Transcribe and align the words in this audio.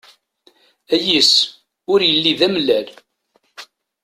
Ayis, 0.95 1.33
ur 1.91 1.99
yelli 2.07 2.33
d 2.39 2.41
amellal. 2.47 2.87